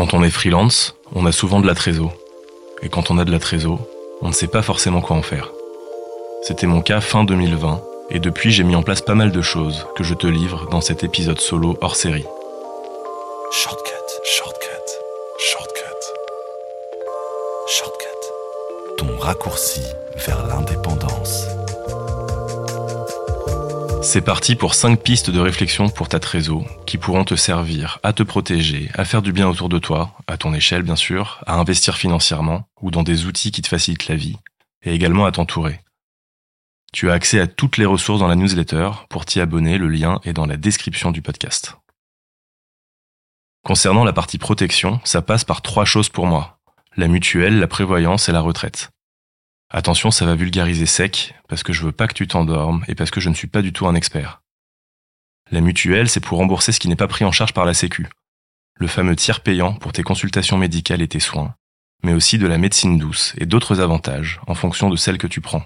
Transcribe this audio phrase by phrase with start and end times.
[0.00, 2.14] Quand on est freelance, on a souvent de la trésor.
[2.80, 3.86] Et quand on a de la trésor,
[4.22, 5.52] on ne sait pas forcément quoi en faire.
[6.40, 9.86] C'était mon cas fin 2020, et depuis j'ai mis en place pas mal de choses
[9.96, 12.24] que je te livre dans cet épisode solo hors série.
[13.52, 13.92] Shortcut,
[14.24, 14.90] shortcut,
[15.38, 16.00] shortcut.
[17.68, 18.96] Shortcut.
[18.96, 19.82] Ton raccourci
[20.16, 21.44] vers l'indépendance.
[24.02, 28.14] C'est parti pour 5 pistes de réflexion pour ta trésor qui pourront te servir à
[28.14, 31.56] te protéger, à faire du bien autour de toi, à ton échelle bien sûr, à
[31.56, 34.38] investir financièrement ou dans des outils qui te facilitent la vie,
[34.82, 35.80] et également à t'entourer.
[36.92, 38.90] Tu as accès à toutes les ressources dans la newsletter.
[39.10, 41.76] Pour t'y abonner, le lien est dans la description du podcast.
[43.64, 46.58] Concernant la partie protection, ça passe par trois choses pour moi.
[46.96, 48.90] La mutuelle, la prévoyance et la retraite.
[49.72, 53.12] Attention, ça va vulgariser sec, parce que je veux pas que tu t'endormes et parce
[53.12, 54.42] que je ne suis pas du tout un expert.
[55.52, 58.08] La mutuelle, c'est pour rembourser ce qui n'est pas pris en charge par la Sécu.
[58.74, 61.54] Le fameux tiers payant pour tes consultations médicales et tes soins,
[62.02, 65.40] mais aussi de la médecine douce et d'autres avantages en fonction de celle que tu
[65.40, 65.64] prends.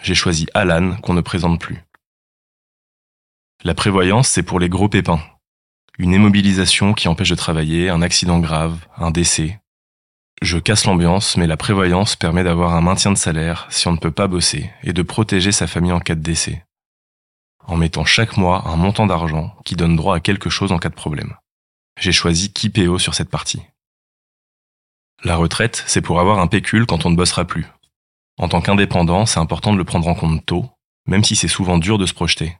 [0.00, 1.82] J'ai choisi Alan qu'on ne présente plus.
[3.64, 5.22] La prévoyance, c'est pour les gros pépins.
[5.98, 9.58] Une immobilisation qui empêche de travailler, un accident grave, un décès,
[10.42, 13.98] je casse l'ambiance, mais la prévoyance permet d'avoir un maintien de salaire si on ne
[13.98, 16.64] peut pas bosser et de protéger sa famille en cas de décès.
[17.64, 20.90] En mettant chaque mois un montant d'argent qui donne droit à quelque chose en cas
[20.90, 21.34] de problème.
[21.98, 23.62] J'ai choisi Kipeo sur cette partie.
[25.24, 27.66] La retraite, c'est pour avoir un pécule quand on ne bossera plus.
[28.38, 30.66] En tant qu'indépendant, c'est important de le prendre en compte tôt,
[31.06, 32.58] même si c'est souvent dur de se projeter.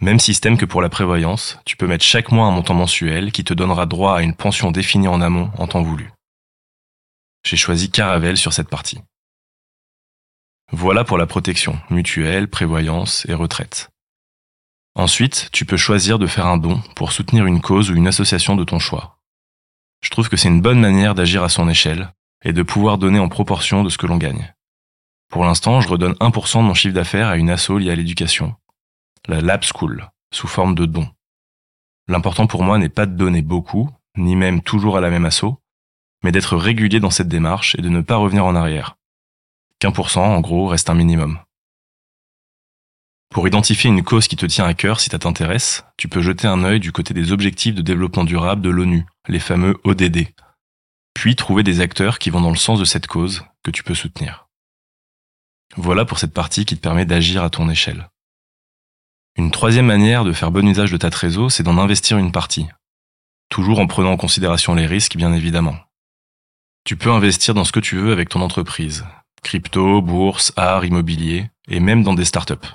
[0.00, 3.44] Même système que pour la prévoyance, tu peux mettre chaque mois un montant mensuel qui
[3.44, 6.13] te donnera droit à une pension définie en amont en temps voulu
[7.44, 9.00] j'ai choisi Caravelle sur cette partie.
[10.72, 13.90] Voilà pour la protection, mutuelle, prévoyance et retraite.
[14.94, 18.56] Ensuite, tu peux choisir de faire un don pour soutenir une cause ou une association
[18.56, 19.18] de ton choix.
[20.02, 22.12] Je trouve que c'est une bonne manière d'agir à son échelle
[22.44, 24.54] et de pouvoir donner en proportion de ce que l'on gagne.
[25.30, 28.54] Pour l'instant, je redonne 1% de mon chiffre d'affaires à une asso liée à l'éducation,
[29.26, 31.08] la Lab School, sous forme de don.
[32.06, 35.56] L'important pour moi n'est pas de donner beaucoup, ni même toujours à la même asso,
[36.24, 38.96] mais d'être régulier dans cette démarche et de ne pas revenir en arrière.
[39.78, 41.38] Qu'un pour cent, en gros, reste un minimum.
[43.30, 46.48] Pour identifier une cause qui te tient à cœur si ça t'intéresse, tu peux jeter
[46.48, 50.28] un œil du côté des objectifs de développement durable de l'ONU, les fameux ODD.
[51.12, 53.94] Puis trouver des acteurs qui vont dans le sens de cette cause que tu peux
[53.94, 54.48] soutenir.
[55.76, 58.08] Voilà pour cette partie qui te permet d'agir à ton échelle.
[59.36, 62.66] Une troisième manière de faire bon usage de ta trésor, c'est d'en investir une partie.
[63.50, 65.76] Toujours en prenant en considération les risques, bien évidemment.
[66.84, 69.06] Tu peux investir dans ce que tu veux avec ton entreprise.
[69.42, 72.68] Crypto, bourse, art, immobilier, et même dans des startups.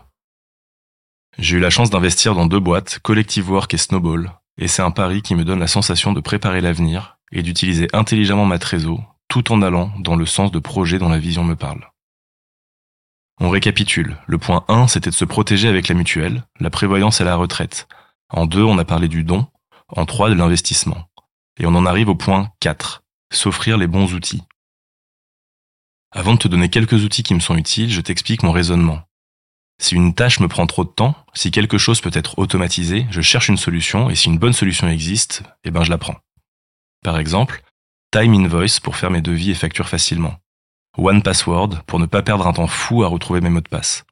[1.38, 4.90] J'ai eu la chance d'investir dans deux boîtes, Collective Work et Snowball, et c'est un
[4.90, 9.52] pari qui me donne la sensation de préparer l'avenir et d'utiliser intelligemment ma trésor, tout
[9.52, 11.88] en allant dans le sens de projets dont la vision me parle.
[13.40, 14.18] On récapitule.
[14.26, 17.88] Le point 1, c'était de se protéger avec la mutuelle, la prévoyance et la retraite.
[18.30, 19.46] En 2, on a parlé du don.
[19.88, 21.08] En 3, de l'investissement.
[21.60, 24.44] Et on en arrive au point 4, s'offrir les bons outils.
[26.12, 29.02] Avant de te donner quelques outils qui me sont utiles, je t'explique mon raisonnement.
[29.82, 33.22] Si une tâche me prend trop de temps, si quelque chose peut être automatisé, je
[33.22, 36.18] cherche une solution et si une bonne solution existe, eh ben je la prends.
[37.04, 37.64] Par exemple,
[38.12, 40.36] Time Invoice pour faire mes devis et factures facilement.
[40.98, 44.04] One Password pour ne pas perdre un temps fou à retrouver mes mots de passe.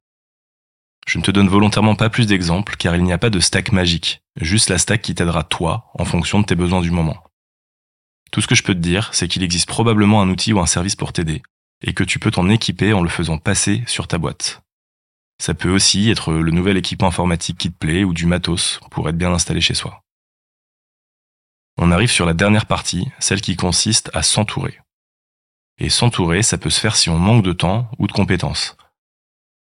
[1.08, 3.72] Je ne te donne volontairement pas plus d'exemples car il n'y a pas de stack
[3.72, 7.18] magique, juste la stack qui t'aidera toi en fonction de tes besoins du moment.
[8.38, 10.68] Tout ce que je peux te dire, c'est qu'il existe probablement un outil ou un
[10.68, 11.42] service pour t'aider,
[11.82, 14.62] et que tu peux t'en équiper en le faisant passer sur ta boîte.
[15.42, 19.10] Ça peut aussi être le nouvel équipement informatique qui te plaît ou du matos pour
[19.10, 20.04] être bien installé chez soi.
[21.80, 24.78] On arrive sur la dernière partie, celle qui consiste à s'entourer.
[25.80, 28.78] Et s'entourer, ça peut se faire si on manque de temps ou de compétences.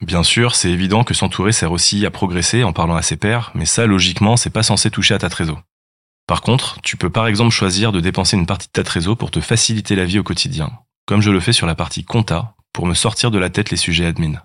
[0.00, 3.50] Bien sûr, c'est évident que s'entourer sert aussi à progresser en parlant à ses pairs,
[3.56, 5.60] mais ça, logiquement, c'est pas censé toucher à ta trésor.
[6.30, 9.32] Par contre, tu peux par exemple choisir de dépenser une partie de ta trésor pour
[9.32, 10.70] te faciliter la vie au quotidien,
[11.04, 13.76] comme je le fais sur la partie compta, pour me sortir de la tête les
[13.76, 14.40] sujets admin.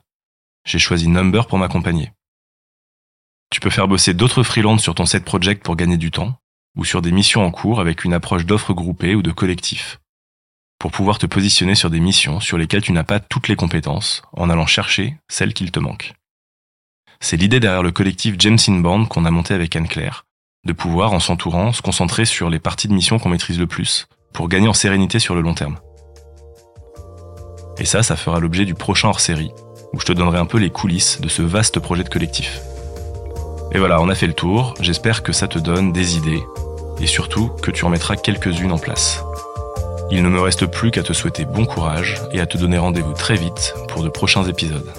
[0.65, 2.11] J'ai choisi Number pour m'accompagner.
[3.51, 6.39] Tu peux faire bosser d'autres freelances sur ton set project pour gagner du temps,
[6.75, 9.99] ou sur des missions en cours avec une approche d'offres groupées ou de collectif,
[10.79, 14.23] pour pouvoir te positionner sur des missions sur lesquelles tu n'as pas toutes les compétences,
[14.33, 16.15] en allant chercher celles qu'il te manquent.
[17.19, 20.24] C'est l'idée derrière le collectif James Inbound qu'on a monté avec Anne-Claire,
[20.65, 24.07] de pouvoir, en s'entourant, se concentrer sur les parties de mission qu'on maîtrise le plus,
[24.33, 25.77] pour gagner en sérénité sur le long terme.
[27.77, 29.51] Et ça, ça fera l'objet du prochain hors-série,
[29.93, 32.61] où je te donnerai un peu les coulisses de ce vaste projet de collectif.
[33.71, 36.43] Et voilà, on a fait le tour, j'espère que ça te donne des idées,
[36.99, 39.23] et surtout que tu en mettras quelques-unes en place.
[40.11, 43.13] Il ne me reste plus qu'à te souhaiter bon courage et à te donner rendez-vous
[43.13, 44.93] très vite pour de prochains épisodes.